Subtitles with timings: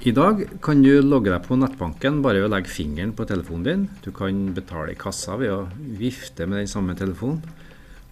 [0.00, 3.66] I dag kan du logge deg på nettbanken bare ved å legge fingeren på telefonen
[3.66, 3.82] din.
[4.00, 7.42] Du kan betale i kassa ved å vifte med den samme telefonen.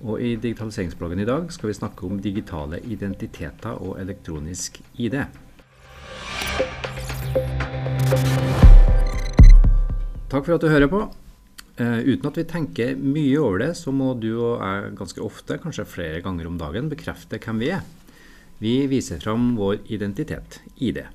[0.04, 5.16] Og i digitaliseringsbloggen i dag skal vi snakke om digitale identiteter og elektronisk ID.
[10.28, 11.06] Takk for at du hører på.
[11.80, 15.56] Uh, uten at vi tenker mye over det, så må du og jeg ganske ofte,
[15.64, 17.86] kanskje flere ganger om dagen, bekrefte hvem vi er.
[18.60, 21.06] Vi viser fram vår identitet, ID.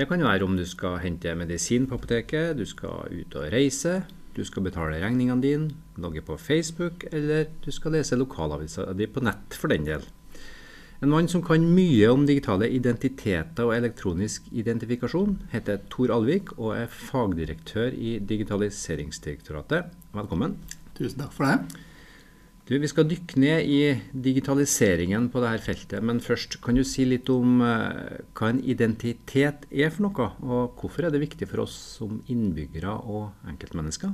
[0.00, 3.98] Det kan være om du skal hente medisin på apoteket, du skal ut og reise,
[4.32, 9.20] du skal betale regningene dine, logge på Facebook, eller du skal lese lokalavisa di på
[9.20, 10.06] nett, for den del.
[11.04, 16.78] En mann som kan mye om digitale identiteter og elektronisk identifikasjon, heter Tor Alvik og
[16.78, 19.92] er fagdirektør i Digitaliseringsdirektoratet.
[20.16, 20.56] Velkommen.
[20.96, 21.84] Tusen takk for det.
[22.70, 23.78] Du, vi skal dykke ned i
[24.14, 29.64] digitaliseringen på dette feltet, men først kan du si litt om uh, hva en identitet
[29.74, 34.12] er for noe, og hvorfor er det viktig for oss som innbyggere og enkeltmennesker?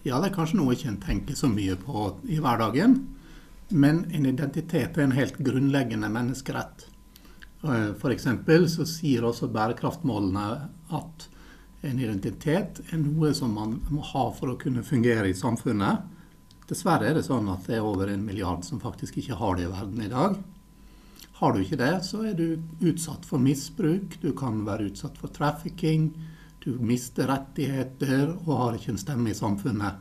[0.00, 2.96] Ja, det er kanskje noe ikke en tenker så mye på i hverdagen.
[3.68, 6.86] Men en identitet er en helt grunnleggende menneskerett.
[7.60, 8.30] For F.eks.
[8.78, 10.48] så sier også bærekraftmålene
[10.88, 11.28] at
[11.84, 16.13] en identitet er noe som man må ha for å kunne fungere i samfunnet.
[16.68, 19.66] Dessverre er det sånn at det er over en milliard som faktisk ikke har det
[19.66, 20.38] i verden i dag.
[21.40, 25.32] Har du ikke det, så er du utsatt for misbruk, du kan være utsatt for
[25.34, 26.12] trafficking,
[26.64, 30.00] du mister rettigheter og har ikke en stemme i samfunnet.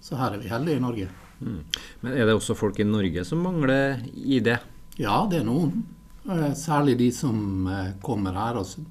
[0.00, 1.08] Så her er vi heldige i Norge.
[1.40, 1.58] Mm.
[2.00, 4.54] Men er det også folk i Norge som mangler ID?
[5.00, 5.82] Ja, det er noen.
[6.24, 8.86] Eh, særlig de som eh, kommer her altså,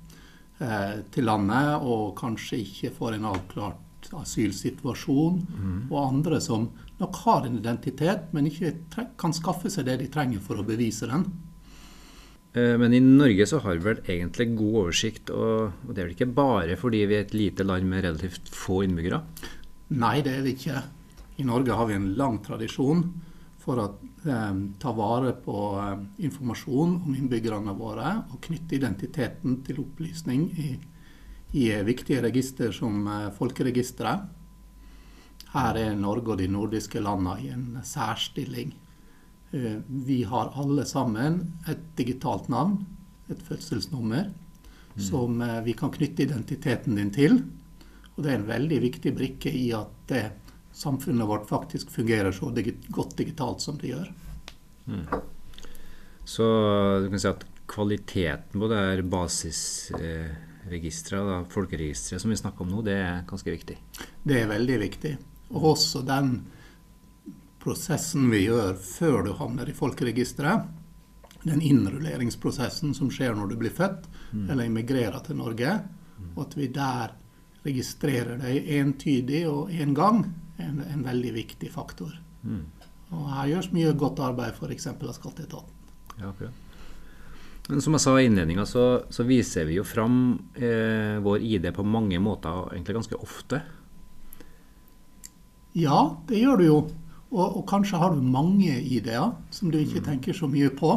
[0.59, 5.37] til landet og kanskje ikke får en avklart asylsituasjon.
[5.47, 5.77] Mm.
[5.87, 6.65] Og andre som
[6.99, 8.73] nok har en identitet, men ikke
[9.19, 11.27] kan skaffe seg det de trenger for å bevise den.
[12.53, 16.31] Men i Norge så har vi vel egentlig god oversikt, og det er vel ikke
[16.33, 19.19] bare fordi vi er et lite land med relativt få innbyggere?
[20.01, 20.81] Nei, det er vi ikke.
[21.39, 23.05] I Norge har vi en lang tradisjon
[23.63, 23.85] for å
[24.25, 30.69] eh, ta vare på eh, informasjon om innbyggerne våre og knytte identiteten til opplysning i,
[31.59, 34.27] i viktige register som eh, Folkeregisteret.
[35.53, 38.73] Her er Norge og de nordiske landene i en særstilling.
[39.51, 42.85] Eh, vi har alle sammen et digitalt navn,
[43.29, 45.01] et fødselsnummer, mm.
[45.01, 47.43] som eh, vi kan knytte identiteten din til.
[48.15, 50.31] Og det er en veldig viktig brikke i at det
[50.75, 52.53] samfunnet vårt faktisk fungerer så
[52.93, 54.07] godt digitalt som det gjør.
[54.85, 55.05] Mm.
[56.29, 56.45] Så
[57.03, 62.71] du kan si at kvaliteten på det her basisregisteret, eh, folkeregisteret som vi snakker om
[62.73, 63.77] nå, det er ganske viktig?
[64.23, 65.17] Det er veldig viktig.
[65.49, 66.33] Og også den
[67.59, 70.67] prosessen vi gjør før du havner i folkeregisteret,
[71.43, 74.49] den innrulleringsprosessen som skjer når du blir født mm.
[74.49, 75.77] eller immigrerer til Norge,
[76.17, 76.31] mm.
[76.35, 77.15] og at vi der
[77.63, 80.23] registrerer deg entydig og én en gang,
[80.59, 82.15] en, en veldig viktig faktor.
[82.43, 82.65] Mm.
[83.15, 84.89] Og her gjøres mye godt arbeid f.eks.
[84.91, 85.77] av skatteetaten.
[86.19, 86.51] Ja, okay.
[87.69, 90.15] Men som jeg sa i innledninga, så, så, viser vi jo fram
[90.57, 93.61] eh, vår ID på mange måter, egentlig ganske ofte.
[95.77, 96.79] Ja, det gjør du jo.
[97.29, 100.07] Og, og kanskje har du mange ID-er som du ikke mm.
[100.07, 100.95] tenker så mye på.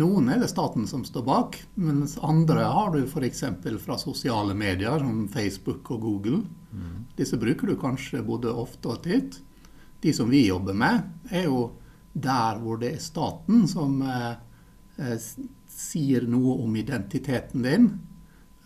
[0.00, 3.42] Noen er det staten som står bak, mens andre har du f.eks.
[3.82, 6.42] fra sosiale medier som Facebook og Google.
[6.70, 7.06] Mm.
[7.18, 9.40] Disse bruker du kanskje både ofte og titt.
[10.00, 11.72] De som vi jobber med, er jo
[12.12, 14.38] der hvor det er staten som eh,
[15.02, 15.18] eh,
[15.70, 17.90] sier noe om identiteten din.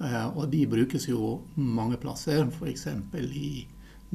[0.05, 2.87] Eh, og de brukes jo mange plasser, f.eks.
[3.33, 3.65] i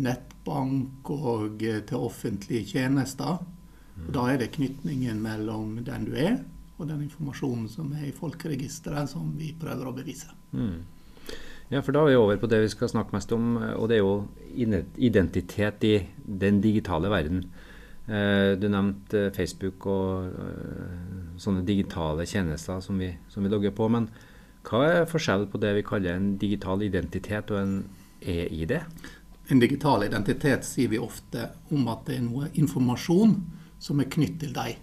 [0.04, 3.40] nettbank og eh, til offentlige tjenester.
[4.00, 6.38] Og da er det knytningen mellom den du er,
[6.80, 10.32] og den informasjonen som er i folkeregisteret, som vi prøver å bevise.
[10.56, 10.80] Mm.
[11.70, 14.00] Ja, for da er vi over på det vi skal snakke mest om, og det
[14.00, 14.24] er jo
[14.98, 17.44] identitet i den digitale verden.
[18.09, 23.86] Eh, du nevnte Facebook og eh, sånne digitale tjenester som vi, som vi logger på.
[23.92, 24.08] Men
[24.66, 27.76] hva er forskjellen på det vi kaller en digital identitet og en
[28.20, 28.73] e-ID?
[29.49, 33.34] En digital identitet sier vi ofte om at det er noe informasjon
[33.81, 34.75] som er knytt til deg.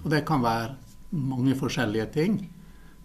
[0.00, 0.76] Og det kan være
[1.20, 2.38] mange forskjellige ting.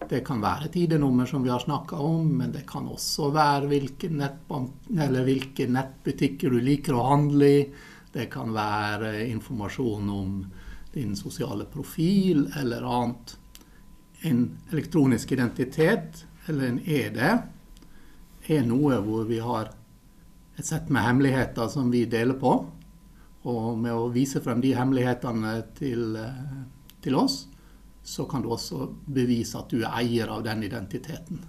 [0.08, 3.68] Det kan være et ID-nummer, som vi har snakka om, men det kan også være
[3.68, 7.62] hvilke, hvilke, nettbutikker du liker å handle i.
[8.12, 10.36] Det kan være informasjon om
[10.94, 13.36] din sosiale profil eller annet.
[14.24, 17.20] En elektronisk identitet, eller en ED,
[18.46, 19.74] er noe hvor vi har
[20.56, 22.54] et sett med hemmeligheter som vi deler på.
[23.46, 26.64] Og med å vise frem de hemmelighetene til, eh,
[27.02, 27.46] til oss,
[28.02, 31.44] så kan du også bevise at du er eier av den identiteten.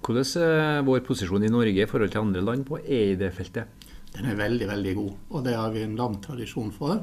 [0.00, 3.88] Hvordan er vår posisjon i Norge i forhold til andre land på EID-feltet?
[4.14, 7.02] Den er veldig, veldig god, og det har vi en lang tradisjon for.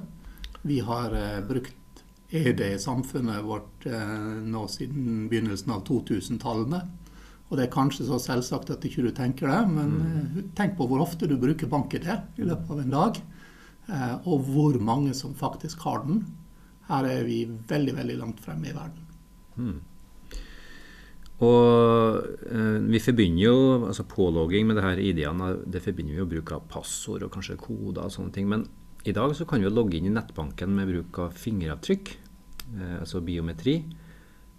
[0.64, 6.82] Vi har eh, brukt EID i samfunnet vårt eh, nå siden begynnelsen av 2000-tallene.
[7.48, 10.40] Og det er kanskje så selvsagt at ikke du tenker det, men mm.
[10.58, 13.20] tenk på hvor ofte du bruker BankID i løpet av en dag.
[13.88, 16.26] Eh, og hvor mange som faktisk har den.
[16.90, 19.06] Her er vi veldig, veldig langt fremme i verden.
[19.56, 19.78] Mm.
[21.46, 23.58] Og eh, vi forbinder jo
[23.92, 27.60] altså pålogging med det her ID-ene det forbinder vi jo bruk av passord og kanskje
[27.62, 28.50] koder og sånne ting.
[28.50, 28.66] Men
[29.08, 32.12] i dag så kan vi jo logge inn i nettbanken med bruk av fingeravtrykk,
[32.74, 33.80] eh, altså biometri.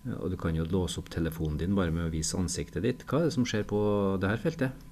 [0.07, 3.03] Og du kan jo låse opp telefonen din bare med å vise ansiktet ditt.
[3.09, 3.81] Hva er det som skjer på
[4.23, 4.85] dette feltet?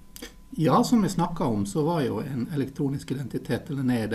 [0.58, 4.14] Ja, som vi snakka om, så var jo en elektronisk identitet, eller NED,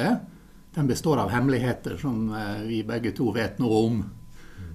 [0.75, 3.97] den består av hemmeligheter som eh, vi begge to vet noe om.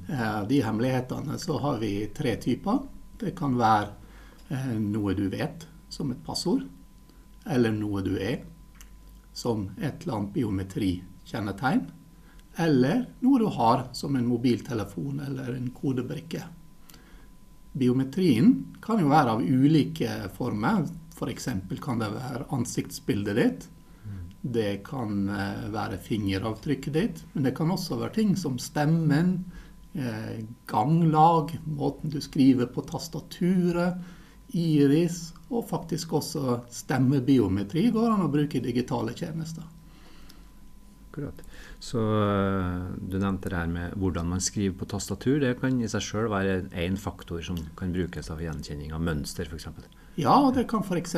[0.09, 2.83] Eh, de hemmelighetene så har vi tre typer.
[3.17, 3.95] Det kan være
[4.53, 6.67] eh, noe du vet, som et passord.
[7.49, 8.43] Eller noe du er,
[9.33, 11.87] som et eller annet biometri-kjennetegn.
[12.57, 16.43] Eller noe du har, som en mobiltelefon eller en kodebrikke.
[17.77, 20.87] Biometrien kan jo være av ulike former.
[21.17, 21.49] F.eks.
[21.69, 23.67] For kan det være ansiktsbildet ditt.
[24.47, 29.33] Det kan eh, være fingeravtrykket ditt, men det kan også være ting som stemmen,
[29.95, 33.99] eh, ganglag, måten du skriver på tastaturet,
[34.55, 39.67] iris, og faktisk også stemmebiometri går an å bruke digitale tjenester.
[41.09, 41.43] Akkurat.
[41.83, 45.39] Så uh, Du nevnte det her med hvordan man skriver på tastatur.
[45.43, 49.49] Det kan i seg sjøl være én faktor som kan brukes av gjenkjenning av mønster,
[49.51, 49.69] f.eks.
[50.17, 51.15] Ja, det kan f.eks.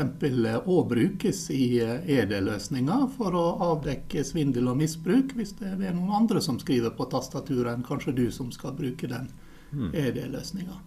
[0.67, 6.43] òg brukes i ED-løsninger for å avdekke svindel og misbruk, hvis det er noen andre
[6.43, 9.31] som skriver på tastaturet enn kanskje du som skal bruke den
[9.71, 9.93] mm.
[9.95, 10.81] ED-løsninga.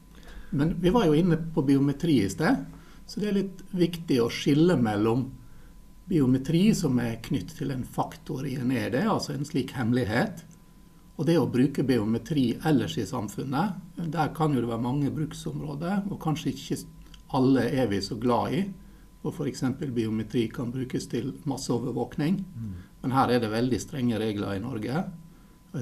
[0.52, 2.66] Men vi var jo inne på biometri i sted,
[3.08, 5.30] så det er litt viktig å skille mellom
[6.12, 10.44] biometri som er knyttet til en faktor i en ED, altså en slik hemmelighet.
[11.16, 16.08] Og det å bruke biometri ellers i samfunnet, der kan jo det være mange bruksområder,
[16.10, 16.80] og kanskje ikke
[17.38, 18.64] alle er vi så glad i.
[19.22, 19.64] Og f.eks.
[19.94, 22.42] biometri kan brukes til masseovervåkning.
[22.42, 22.74] Mm.
[23.04, 25.04] Men her er det veldig strenge regler i Norge.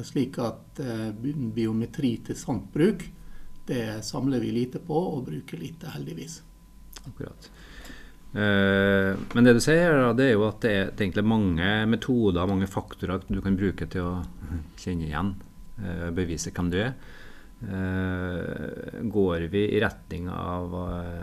[0.05, 1.07] Slik at eh,
[1.55, 3.07] biometri til sant bruk,
[3.69, 6.41] det samler vi lite på og bruker lite, heldigvis.
[7.07, 7.49] Akkurat.
[8.29, 12.69] Eh, men det du sier, det er jo at det er egentlig mange metoder, mange
[12.69, 14.17] faktorer du kan bruke til å
[14.81, 15.33] kjenne igjen,
[15.81, 16.93] eh, bevise hvem du er.
[17.59, 20.75] Eh, går vi i retning av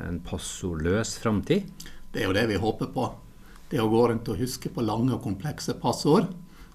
[0.08, 1.70] en passordløs framtid?
[2.12, 3.06] Det er jo det vi håper på.
[3.70, 6.28] Det å gå rundt og huske på lange og komplekse passord,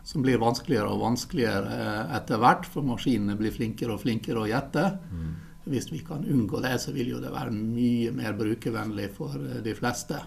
[0.04, 1.76] som blir vanskeligere og vanskeligere
[2.18, 4.88] etter hvert, for maskinene blir flinkere og flinkere å gjette.
[5.12, 5.32] Mm.
[5.64, 9.60] Hvis vi kan unngå det, så vil jo det være mye mer brukervennlig for eh,
[9.66, 10.20] de fleste.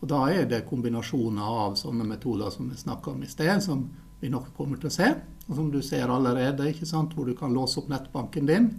[0.00, 3.88] Og Da er det kombinasjoner av sånne metoder som vi snakka om i sted, som
[4.20, 5.08] vi nok kommer til å se.
[5.46, 8.70] Og som du ser allerede, ikke sant, hvor du kan låse opp nettbanken din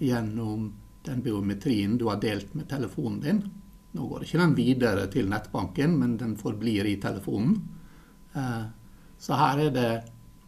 [0.00, 0.72] gjennom
[1.06, 3.42] den biometrien du har delt med telefonen din.
[3.96, 7.60] Nå går ikke den videre til nettbanken, men den forblir i telefonen.
[8.34, 8.64] Eh,
[9.18, 9.90] så her er det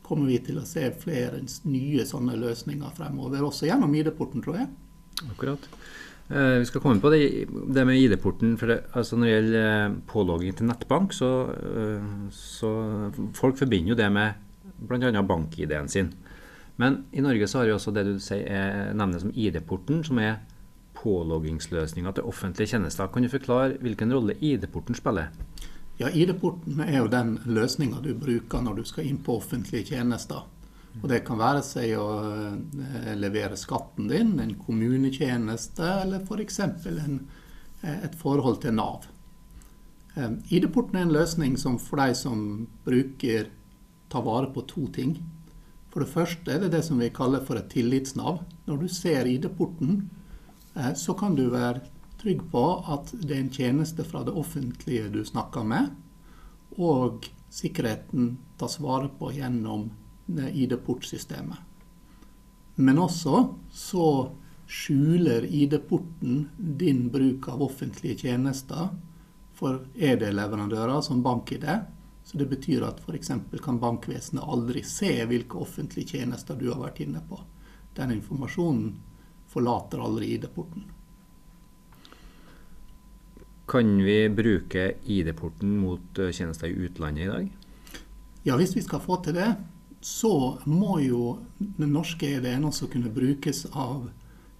[0.08, 4.68] kommer vi til å se flere nye sånne løsninger fremover, også gjennom ID-porten, tror jeg.
[5.28, 5.68] Akkurat.
[6.28, 8.56] Eh, vi skal komme på det, det med ID-porten.
[8.58, 12.70] for det, altså Når det gjelder eh, pålogging til nettbank, så, eh, så
[13.34, 14.34] folk forbinder jo det med
[14.78, 15.22] bl.a.
[15.22, 16.12] bank-ID-en sin.
[16.76, 20.18] Men i Norge så har vi også det du sier, er, nevner som ID-porten, som
[20.18, 20.38] er
[20.98, 23.08] påloggingsløsninga til offentlige tjenester.
[23.12, 25.32] Kan du forklare hvilken rolle ID-porten spiller?
[25.98, 30.44] Ja, ID-porten er jo den løsninga du bruker når du skal inn på offentlige tjenester.
[31.02, 36.60] Og Det kan være seg å eh, levere skatten din, en kommunetjeneste eller f.eks.
[36.82, 39.08] For et forhold til Nav.
[40.14, 42.46] Eh, ID-porten er en løsning som for deg som
[42.86, 43.50] bruker,
[44.08, 45.18] tar vare på to ting.
[45.90, 48.44] For det første er det det som vi kaller for et tillitsnav.
[48.70, 50.04] Når du ser ID-porten,
[50.94, 51.82] så kan du være
[52.20, 55.90] trygg på at det er en tjeneste fra det offentlige du snakker med,
[56.78, 59.88] og sikkerheten tas vare på gjennom
[60.28, 61.58] ID-portsystemet.
[62.78, 63.40] Men også
[63.74, 64.08] så
[64.68, 68.90] skjuler ID-porten din bruk av offentlige tjenester
[69.58, 71.64] for ED-leverandører som BankID.
[72.24, 73.32] Så det betyr at f.eks.
[73.64, 77.40] kan bankvesenet aldri se hvilke offentlige tjenester du har vært inne på.
[77.96, 78.92] Den informasjonen
[79.48, 80.84] forlater aldri ID-porten.
[83.68, 87.50] Kan vi bruke ID-porten mot eh, tjenester i utlandet i dag?
[88.46, 89.50] Ja, hvis vi skal få til det,
[90.00, 94.08] så må jo den norske ID-en også kunne brukes av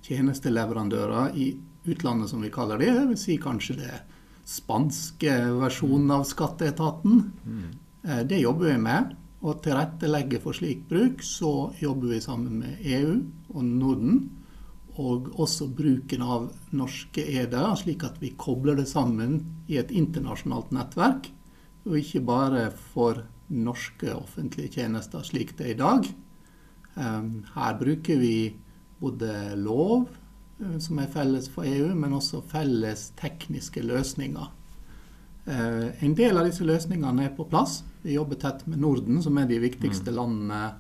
[0.05, 1.53] tjenesteleverandører i
[1.89, 2.93] utlandet, som vi kaller det.
[3.13, 4.03] Vil si kanskje det
[4.49, 7.23] spanske versjonen av skatteetaten.
[7.45, 7.71] Mm.
[8.29, 9.15] Det jobber vi med.
[9.47, 13.21] Og tilrettelegge for slik bruk, så jobber vi sammen med EU
[13.55, 14.25] og Norden.
[14.99, 19.41] Og også bruken av norske eder, slik at vi kobler det sammen
[19.71, 21.31] i et internasjonalt nettverk.
[21.87, 26.09] Og ikke bare for norske offentlige tjenester, slik det er i dag.
[26.99, 28.57] Um, Her bruker vi
[28.99, 30.09] både lov,
[30.61, 34.51] eh, som er felles for EU, men også felles tekniske løsninger.
[35.47, 37.83] Eh, En del av disse løsningene er på plass.
[38.03, 40.75] Vi jobber tett med Norden, som er de viktigste landene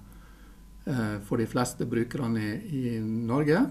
[0.87, 3.66] eh, for de fleste brukerne i Norge.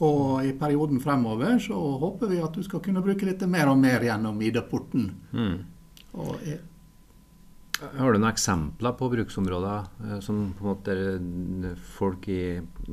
[0.00, 3.76] Og i perioden fremover så håper vi at du skal kunne bruke dette mer og
[3.82, 5.10] mer gjennom ID-porten.
[5.36, 5.58] Mm.
[6.46, 6.58] Eh,
[7.98, 12.40] Har du noen eksempler på bruksområder eh, som på en måte eh, folk i,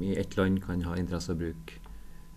[0.03, 1.79] i ett land kan ha interesse av å bruke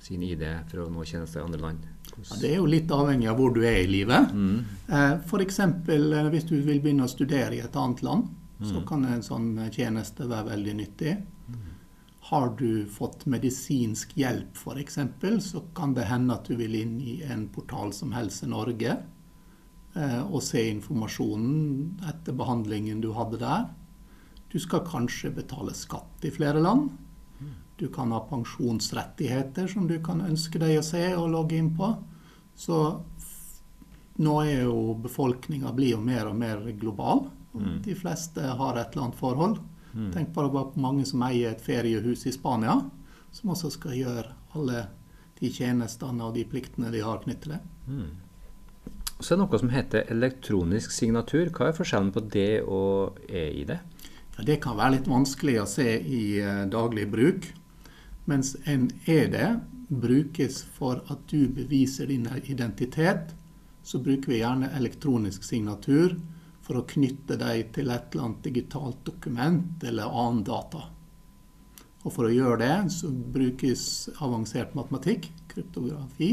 [0.00, 1.88] sin ID for å nå tjenester i andre land?
[2.20, 4.32] ja, det er jo litt avhengig av hvor du er i livet.
[4.34, 4.64] Mm.
[5.26, 5.60] F.eks.
[6.32, 8.86] hvis du vil begynne å studere i et annet land, så Mm.
[8.86, 11.14] kan en sånn tjeneste være veldig nyttig.
[12.30, 14.98] Har du fått medisinsk hjelp f.eks.,
[15.42, 20.22] så kan det hende at du vil inn i en portal som Helse Norge eh,
[20.22, 23.68] og se informasjonen etter behandlingen du hadde der.
[24.50, 26.90] Du skal kanskje betale skatt i flere land.
[27.80, 31.94] Du kan ha pensjonsrettigheter som du kan ønske deg å se og logge inn på.
[32.52, 32.76] Så
[34.20, 37.24] nå er jo befolkninga blir jo mer og mer global.
[37.54, 37.78] Mm.
[37.86, 39.62] De fleste har et eller annet forhold.
[39.92, 40.10] Mm.
[40.14, 42.76] Tenk bare på mange som eier et feriehus i Spania,
[43.34, 44.86] som også skal gjøre alle
[45.40, 47.60] de tjenestene og de pliktene de har knyttet til det.
[47.86, 48.10] Mm.
[49.20, 51.50] Så er det noe som heter elektronisk signatur.
[51.52, 53.74] Hva er forskjellen på det og e-ID?
[54.36, 57.50] Ja, det kan være litt vanskelig å se i uh, daglig bruk.
[58.30, 59.36] Mens en ED
[59.90, 63.34] brukes for at du beviser din identitet,
[63.82, 66.14] så bruker vi gjerne elektronisk signatur
[66.70, 70.84] for å knytte deg til et eller annet digitalt dokument eller annen data.
[72.04, 73.82] Og for å gjøre det så brukes
[74.22, 76.28] avansert matematikk, kryptografi.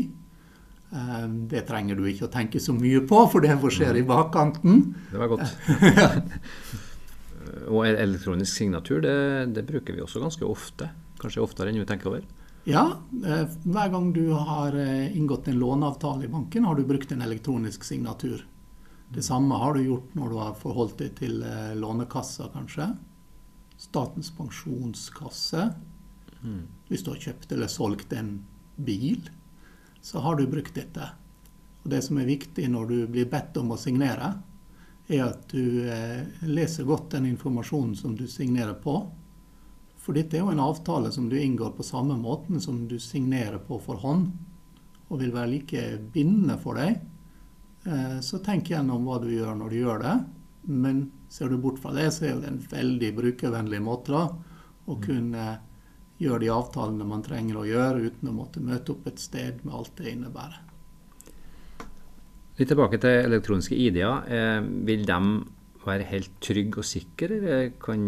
[0.93, 4.93] Eh, Det trenger du ikke å tenke så mye på, for det skjer i bakkanten.
[5.09, 5.55] Det var godt.
[7.73, 9.17] og elektronisk signatur, det,
[9.57, 10.91] det bruker vi også ganske ofte.
[11.17, 12.27] Kanskje oftere enn vi tenker over.
[12.69, 12.85] Ja,
[13.25, 17.25] eh, hver gang du har eh, inngått en låneavtale i banken, har du brukt en
[17.25, 18.45] elektronisk signatur.
[19.13, 22.89] Det samme har du gjort når du har forholdt deg til eh, Lånekassa, kanskje.
[23.79, 25.69] Statens pensjonskasse.
[26.43, 26.65] Mm.
[26.89, 28.33] Hvis du har kjøpt eller solgt en
[28.75, 29.29] bil,
[30.01, 31.07] så har du brukt dette.
[31.83, 34.33] Og Det som er viktig når du blir bedt om å signere,
[35.07, 38.99] er at du eh, leser godt den informasjonen som du signerer på.
[39.95, 43.59] For dette er jo en avtale som du inngår på samme måten som du signerer
[43.63, 44.33] på for hånd,
[45.07, 46.99] og vil være like bindende for deg.
[47.87, 50.17] Eh, Så tenk gjennom hva du gjør når du gjør det.
[50.67, 54.25] Men ser du bort fra det, så er det en veldig brukervennlig måte da,
[54.87, 55.45] å kunne
[56.19, 59.75] gjøre de avtalene man trenger å gjøre, uten å måtte møte opp et sted med
[59.77, 60.63] alt det innebærer.
[62.57, 64.27] Litt tilbake til elektroniske ID-er.
[64.33, 65.19] Eh, vil de
[65.87, 68.01] være helt trygge og sikre, eller kan,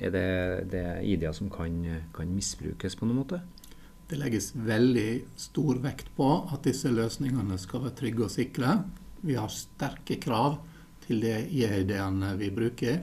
[0.00, 0.26] er det,
[0.72, 1.76] det ID-er som kan,
[2.16, 3.42] kan misbrukes på noen måte?
[4.10, 8.72] Det legges veldig stor vekt på at disse løsningene skal være trygge og sikre.
[9.20, 10.60] Vi har sterke krav
[11.04, 13.02] til de ID-ene vi bruker.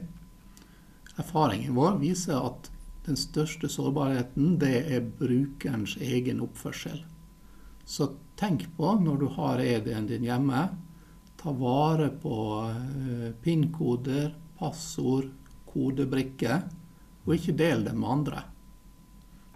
[1.17, 2.71] Erfaringen vår viser at
[3.07, 6.99] den største sårbarheten det er brukerens egen oppførsel.
[7.87, 8.09] Så
[8.39, 10.65] tenk på når du har ID-en din hjemme,
[11.37, 12.35] ta vare på
[12.67, 15.29] eh, PIN-koder, passord,
[15.69, 16.65] kodebrikker,
[17.27, 18.43] og ikke del dem med andre.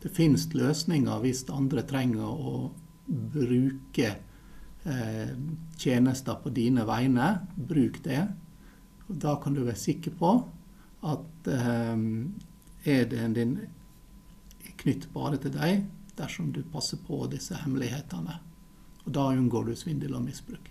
[0.02, 2.72] Det finnes løsninger hvis andre trenger å
[3.08, 4.16] bruke
[4.86, 5.34] eh,
[5.78, 7.34] tjenester på dine vegne.
[7.56, 8.22] Bruk det.
[9.08, 10.34] Og da kan du være sikker på
[11.12, 11.96] at eh,
[12.86, 15.86] ID-en din er knytt bare til deg
[16.18, 18.38] dersom du passer på disse hemmelighetene.
[19.06, 20.70] Og da unngår du svindel og misbruk.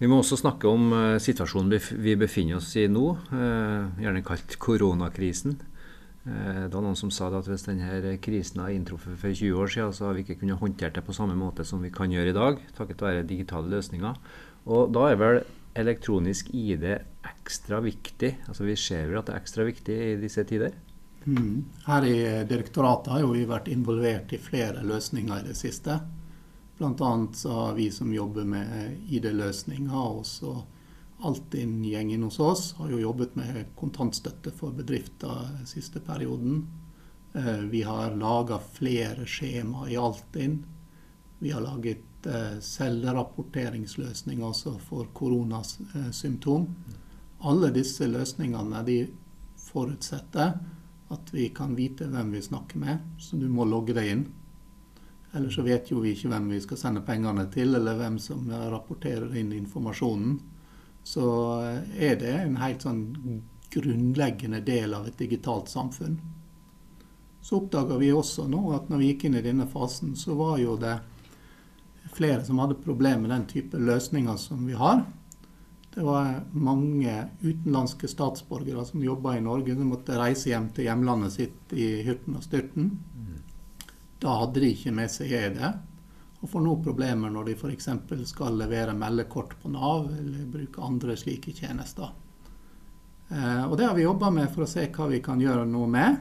[0.00, 3.04] Vi må også snakke om eh, situasjonen vi befinner oss i nå,
[3.36, 5.58] eh, gjerne kalt koronakrisen.
[6.26, 9.72] Eh, det var noen som sa at hvis denne krisen har inntruffet for 20 år
[9.72, 12.34] siden, så har vi ikke kunnet håndtere det på samme måte som vi kan gjøre
[12.34, 14.20] i dag, takket være digitale løsninger.
[14.68, 15.40] Og da er vel
[15.80, 18.34] elektronisk ID ekstra viktig.
[18.48, 20.74] Altså Vi ser vel at det er ekstra viktig i disse tider.
[21.24, 21.64] Mm.
[21.86, 25.98] Her i direktoratet har jo vi vært involvert i flere løsninger i det siste.
[26.80, 30.62] Så har vi som jobber med ID-løsninger, også
[31.22, 36.66] Altinn-gjengen hos oss har jo jobbet med kontantstøtte for bedrifter siste perioden.
[37.34, 40.64] Eh, Vi har laga flere skjema i Altinn.
[41.38, 46.66] Vi har laget eh, selvrapporteringsløsninger også for koronasymptom.
[47.40, 48.98] Alle disse løsningene de
[49.56, 50.58] forutsetter
[51.10, 54.26] at vi kan vite hvem vi snakker med, så du må logge deg inn.
[55.32, 58.50] Ellers så vet jo vi ikke hvem vi skal sende pengene til, eller hvem som
[58.50, 60.38] rapporterer inn informasjonen.
[61.04, 61.24] Så
[61.98, 63.04] er det en helt sånn
[63.70, 66.18] grunnleggende del av et digitalt samfunn.
[67.40, 70.58] Så oppdaga vi også nå at når vi gikk inn i denne fasen, så var
[70.60, 70.98] jo det
[72.12, 75.04] flere som hadde problemer med den type løsninger som vi har.
[75.94, 81.34] Det var mange utenlandske statsborgere som jobba i Norge, som måtte reise hjem til hjemlandet
[81.34, 82.92] sitt i hyrten og styrten.
[84.20, 85.58] Da hadde de ikke med seg ED.
[86.40, 87.88] Og får nå problemer når de f.eks.
[88.30, 92.14] skal levere meldekort på Nav eller bruke andre slike tjenester.
[93.28, 95.88] Eh, og Det har vi jobba med for å se hva vi kan gjøre noe
[95.90, 96.16] med.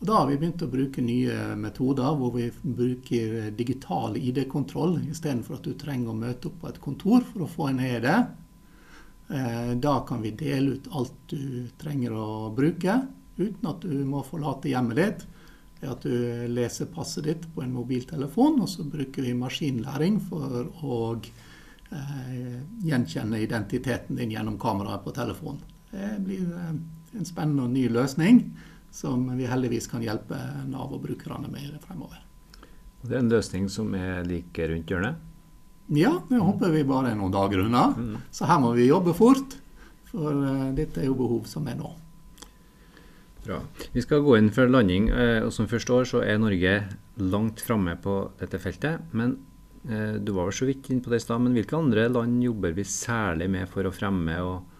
[0.00, 5.58] Og Da har vi begynt å bruke nye metoder hvor vi bruker digital ID-kontroll istedenfor
[5.58, 8.06] at du trenger å møte opp på et kontor for å få en ED.
[9.30, 12.96] Eh, da kan vi dele ut alt du trenger å bruke,
[13.36, 15.26] uten at du må forlate hjemmet ditt.
[15.80, 16.14] Det at du
[16.52, 23.40] leser passet ditt på en mobiltelefon, og så bruker vi maskinlæring for å eh, gjenkjenne
[23.40, 25.62] identiteten din gjennom kameraet på telefonen.
[25.90, 26.74] Det blir eh,
[27.16, 28.42] en spennende og ny løsning
[28.92, 30.36] som vi heldigvis kan hjelpe
[30.68, 32.20] Nav og brukerne med fremover.
[33.00, 35.26] Det er en løsning som er like rundt hjørnet?
[35.96, 37.88] Ja, det håper vi bare er noen dager unna.
[37.96, 38.18] Mm.
[38.30, 39.56] Så her må vi jobbe fort,
[40.12, 41.94] for eh, dette er jo behov som er nå.
[43.44, 43.60] Bra.
[43.92, 45.10] Vi skal gå inn for landing.
[45.12, 46.74] Uh, og Som første år så er Norge
[47.20, 49.06] langt framme på dette feltet.
[49.16, 49.36] Men
[49.88, 52.42] uh, du var vel så vidt inne på det i stad, men hvilke andre land
[52.44, 54.76] jobber vi særlig med for å fremme og,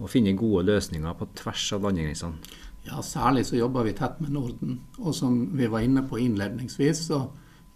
[0.00, 2.58] og finne gode løsninger på tvers av landegrensene?
[2.88, 4.80] Ja, Særlig så jobber vi tett med Norden.
[4.98, 7.26] Og som vi var inne på innledningsvis, så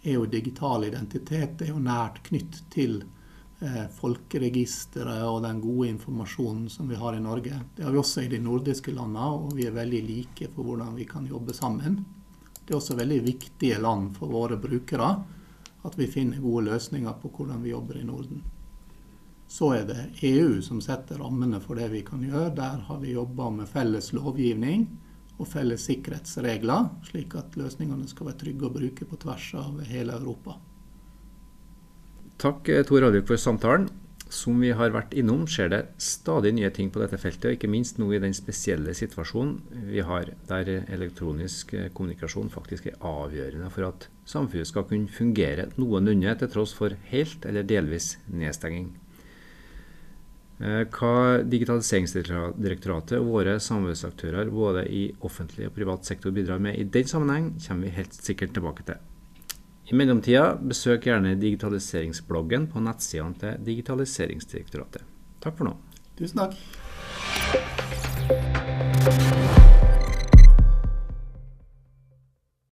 [0.05, 3.14] er jo digital identitet er jo nært knytt til eh,
[3.97, 7.59] folkeregisteret og den gode informasjonen som vi har i Norge.
[7.75, 10.97] Det har vi også i de nordiske landene, og vi er veldig like for hvordan
[10.97, 12.03] vi kan jobbe sammen.
[12.65, 15.09] Det er også veldig viktige land for våre brukere
[15.85, 18.43] at vi finner gode løsninger på hvordan vi jobber i Norden.
[19.47, 22.55] Så er det EU som setter rammene for det vi kan gjøre.
[22.57, 24.87] Der har vi jobba med felles lovgivning
[25.37, 30.15] og felles sikkerhetsregler, slik at løsningene skal være trygge å bruke på tvers av hele
[30.17, 30.57] Europa.
[32.41, 33.87] Takk eh, Tor Alvik for samtalen.
[34.35, 37.69] Som vi har vært innom, skjer det stadig nye ting på dette feltet, og ikke
[37.69, 43.69] minst nå i den spesielle situasjonen vi har, der elektronisk eh, kommunikasjon faktisk er avgjørende
[43.71, 48.91] for at samfunnet skal kunne fungere noenlunde til tross for helt eller delvis nedstenging.
[50.59, 56.87] Eh, hva Digitaliseringsdirektoratet og våre samarbeidsaktører både i offentlig og privat sektor bidrar med i
[56.87, 58.99] den sammenheng, kommer vi helt sikkert tilbake til.
[59.85, 65.05] I mellomtida, besøk gjerne digitaliseringsbloggen på nettsidene til Digitaliseringsdirektoratet.
[65.45, 65.75] Takk for nå.
[66.17, 66.53] Tusen takk.